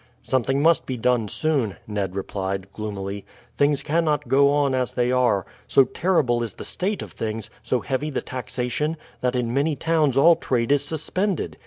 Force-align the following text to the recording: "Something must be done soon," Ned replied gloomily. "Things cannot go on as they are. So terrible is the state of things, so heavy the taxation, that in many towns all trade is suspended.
"Something 0.23 0.63
must 0.63 0.87
be 0.87 0.97
done 0.97 1.27
soon," 1.27 1.75
Ned 1.85 2.15
replied 2.15 2.73
gloomily. 2.73 3.23
"Things 3.55 3.83
cannot 3.83 4.27
go 4.27 4.49
on 4.49 4.73
as 4.73 4.93
they 4.93 5.11
are. 5.11 5.45
So 5.67 5.83
terrible 5.83 6.41
is 6.41 6.55
the 6.55 6.63
state 6.63 7.03
of 7.03 7.11
things, 7.11 7.51
so 7.61 7.81
heavy 7.81 8.09
the 8.09 8.19
taxation, 8.19 8.97
that 9.19 9.35
in 9.35 9.53
many 9.53 9.75
towns 9.75 10.17
all 10.17 10.35
trade 10.37 10.71
is 10.71 10.83
suspended. 10.83 11.57